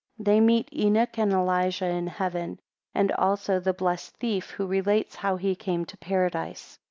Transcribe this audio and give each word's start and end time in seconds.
3 0.17 0.23
They 0.25 0.39
meet 0.39 0.73
Enoch 0.75 1.15
and 1.19 1.31
Elijah 1.31 1.85
in 1.89 2.07
heaven, 2.07 2.55
5 2.93 2.99
and 2.99 3.11
also 3.11 3.59
the 3.59 3.71
blessed 3.71 4.15
thief, 4.15 4.49
who 4.49 4.65
relates 4.65 5.13
how 5.17 5.35
he 5.35 5.53
came 5.53 5.85
to 5.85 5.95
Paradise. 5.95 6.79